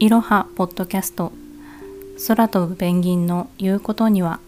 [0.00, 1.32] いろはポッドキャスト。
[2.28, 4.38] 空飛ぶペンギンの言うことには。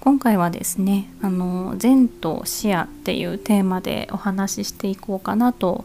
[0.00, 5.84] 今回はですねあの善と視野っていうテーマでお話ししていこうかなと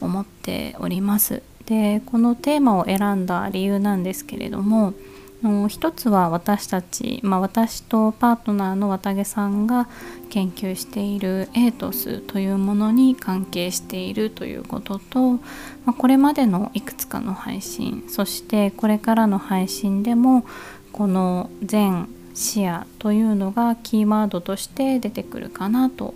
[0.00, 1.42] 思っております。
[1.66, 4.94] でこのテーマを選んだ理由なんですけれども
[5.42, 9.88] の一つは私たち、まあ、私とパートナーの綿毛さんが
[10.30, 15.40] 研究しているエイトスというものに関係しているということと、ま
[15.88, 20.44] あ、これまでのいくつかの配信そしてこれからの配信でも
[20.92, 26.14] この全視野というのがキーワードとして出てくるかなと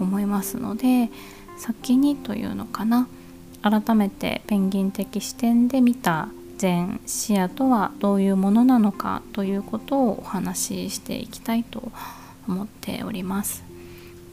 [0.00, 1.10] 思いますので
[1.58, 3.08] 先にというのかな。
[3.62, 11.92] 改めてペンギン的視点で見た全視野とはどういうものなのかということをお話ししていきたいと
[12.48, 13.64] 思っております。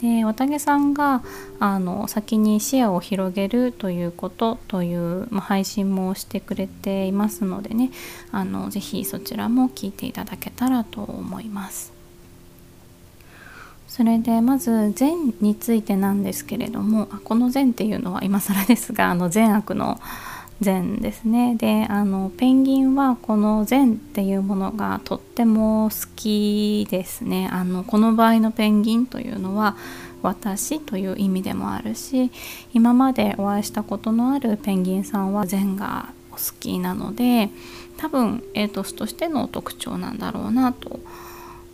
[0.00, 1.22] で綿毛さんが
[1.60, 7.90] あの先に視野を広げるということという、まあ、配信もしてくれていますのでね
[8.30, 11.92] あのぜひそちらも聞いていただけたらと思います。
[13.86, 20.00] それでまず善についてなんですけれどもこの善っていうのは今更ですがあの善悪の
[20.60, 21.56] 善ですね。
[21.56, 27.48] であのペンギンはこの善っていうものがとっても好きですね。
[27.52, 29.76] あのこの場合のペンギンというのは
[30.22, 32.30] 私という意味でもあるし
[32.72, 37.50] 今までお会いしたことのあるペンギンさんは善がお好きなので
[37.98, 40.98] 多分エイトスとしての特徴なんだろうなと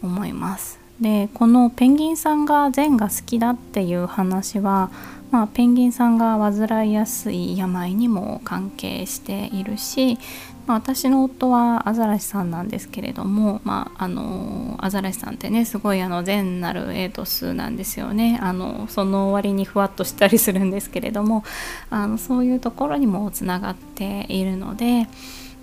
[0.03, 0.80] 思います。
[1.01, 4.91] でこのペンギンさんが善が好きだっていう話は
[5.31, 10.19] まあ、ペンギンさんが患いやすい病にも関係しているし、
[10.67, 18.39] まあ、私の夫はアザラシさんなんですけれども、まあ、あのアザラシさんってねすごいあの善なるエイトスなんですよね。
[18.43, 21.45] あのその割にふわっとしたりするんですけれども
[21.91, 25.07] あのそういうところにもつながっているので、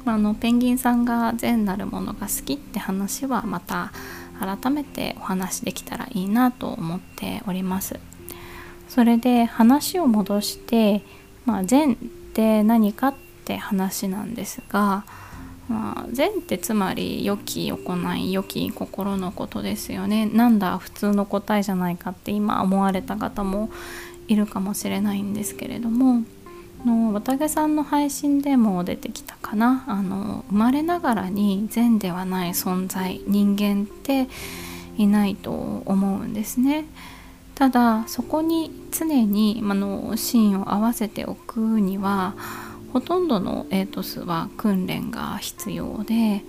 [0.05, 3.91] まあ、あのペンギンさんが善なるものが好きって話はまた
[4.39, 7.99] 改めてお話できたらいいなと思っております。
[8.87, 11.03] それで話を戻して、
[11.45, 11.95] まあ、善っ
[12.33, 13.15] て何かっ
[13.45, 15.05] て話なんですが、
[15.67, 23.69] まあ、善ってつまり良き行い良き心のことですよねなんだ普通の答えじゃないかって今思われた方も
[24.27, 26.23] いるかもしれないんですけれども
[26.87, 34.27] の綿毛さんの配信でも出てきたかなあの生まれながらに善ではない存在人間って
[34.97, 35.51] いないと
[35.85, 36.85] 思うんですね。
[37.55, 42.35] ただそこに常にあの芯を合わせておくには
[42.93, 46.43] ほとんどのエイトスは訓練が必要で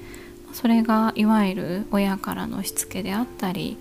[0.52, 3.78] それがいわゆる親からのしつけであったり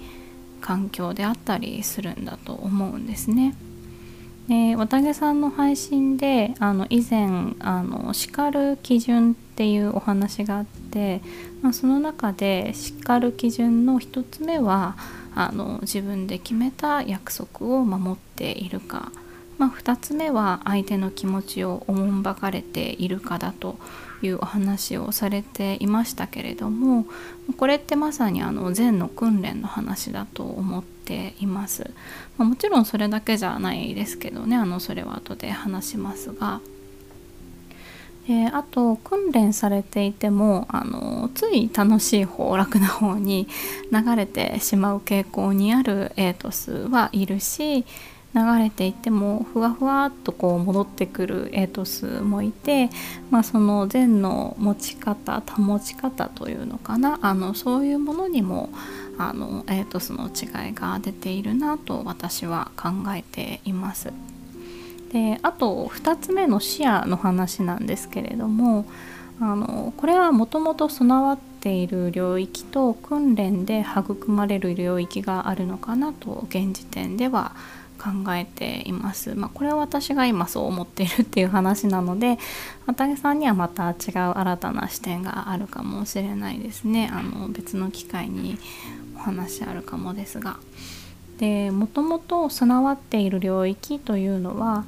[0.62, 3.56] 環境であったりするんだと思うんですね。
[4.48, 11.22] で綿毛さんの配信であの以前あの叱る基準っていうお話があって、
[11.62, 14.96] まあ、その中で叱る基準の1つ目は
[15.36, 19.12] あの自分で決めた約束を守っているか、
[19.58, 23.78] まあ、2つ目は相手の気持ちをおもんばかれているかだと
[24.22, 27.06] いうお話をされていましたけれども
[27.58, 31.92] これってまさにあの禅の訓練の話だと思っています、
[32.38, 36.62] まあ、もちろんそれだけじゃないですけどねあのそれは後で話しますが。
[38.28, 43.48] であと訓練されていてもあのつい楽しい方楽な方に
[43.90, 47.86] 流れてしまう傾向にあるエイトスはいるし
[48.38, 52.92] 流れていてもふわふわっとこう戻ってくるエイトスもいて、
[53.32, 58.70] まあ、その禅の持ち方保ち方というのかなあのそういうものにも
[59.18, 64.14] あのエイトスの違いが出ているなと私は考えています。
[65.12, 68.86] であと2つ目の視野の話なんですけれども
[69.40, 77.54] あのこれはもともと備わっている領域と訓練で育まれる領域があるのかなと現時点では
[78.08, 79.36] 考えています。
[79.36, 82.38] まあ、これは私が今そう思っているっていう話なので
[82.86, 83.96] 綿毛さんにはまた違う
[84.38, 87.10] 新たな視点があるかもしれないですね。
[87.12, 88.58] あの別の機会に
[89.16, 90.58] お話あるかもですが。
[91.38, 94.86] でもともと備わっている領域というのは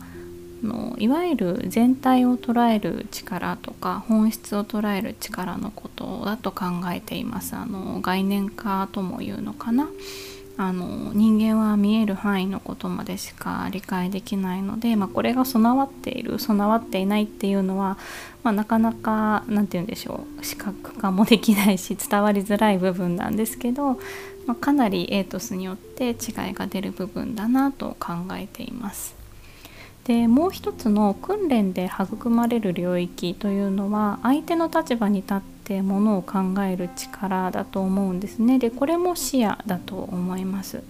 [0.63, 9.87] のいわゆる全体を捉える力とか本質を捉える力のことだと考えていますあの概念化ともいうのかな
[10.61, 17.97] あの人間は見える範囲のことまでしか理解できないので、まあ、これが備わっている備わっていないっていうのは、
[18.43, 23.99] まあ、なかなか何て言うんでしょう視覚化もできないし伝わりづらい部分なんですけど、ま
[24.49, 26.15] あ、かなりエイトスによって違い
[26.53, 29.15] が出る部分だなと考えています。
[30.03, 38.57] でもう一つの訓練で育まれる領域というのは相手の立場に立っててものを考える力だと思うんですね。
[38.57, 40.81] でこれも視野だと思います。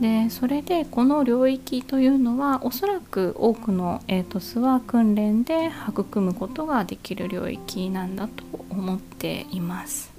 [0.00, 10.10] でそれでこの領域というのはおそらく多くのエイトスは訓練で育むことができる領域なんだと思っています。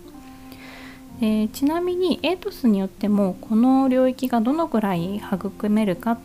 [1.19, 6.19] でちなみにエイトスによってもこの領域がどのくらい育めるかっ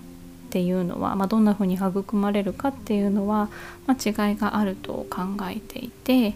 [0.51, 3.49] ていうのは、まあ、どんなふうに育まれるかっていうのは、
[3.87, 6.35] まあ、違いがあると考えていて、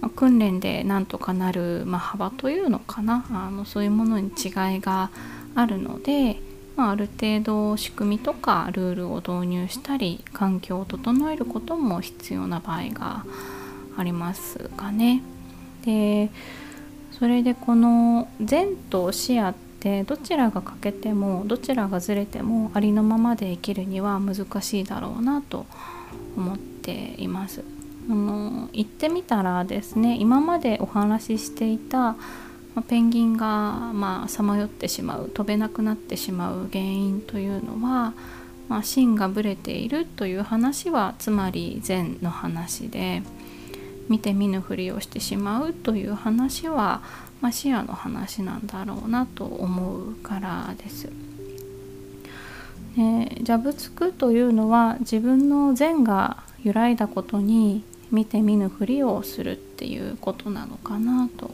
[0.00, 5.10] まあ、訓練でなんとかなる、ま幅というのかなあのそういうものに違いが
[5.54, 6.38] あるので、
[6.76, 13.24] まあ、ある程度仕組みとかルールを導入したり環境を整えることも必要な場合が
[13.96, 15.22] ありますかね。
[15.84, 16.30] で
[17.12, 25.66] それでこの善と視野ってどちらが欠けてもどちらがずれてもありのままで生きるには難しいだろうなと
[26.36, 27.79] 思っています。
[28.08, 32.16] あの言ってみたらですね今までお話ししていた
[32.88, 33.92] ペンギンが
[34.28, 38.14] さまよってしまう飛べなくなってしまう原因というのは、
[38.68, 43.22] まあ、芯がぶれているという話はつまり善の話で
[44.08, 47.02] 見て見ぬふりをしてしまうという話は、
[47.40, 51.08] まあ、視野の話なんだろうなと思うからです。
[52.96, 61.52] ね、ジャブつくというのは自分の善が揺らいだことに見て見ぬふりをするっていうことなのかなと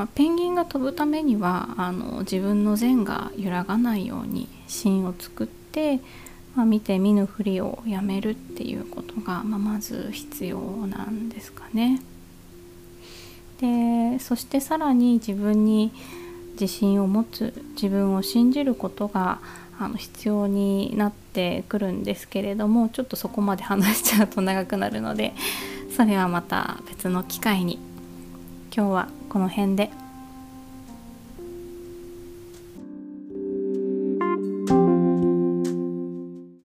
[0.00, 6.00] まあ、ペンギンが飛ぶためにはあの自分の善が揺らがないように芯を作って、
[6.54, 12.00] まあ、見て見ぬふりをやめるっていうことが、まあ、まず必要なんですかね。
[13.60, 15.92] でそしてさらに自分に
[16.52, 19.38] 自信を持つ自分を信じることが
[19.78, 25.32] あの必要になっってくるんですけれどもちょっとそこまで話しちゃうと長くなるので
[25.96, 27.78] それはまた別の機会に。
[28.72, 29.99] 今日はこの辺で。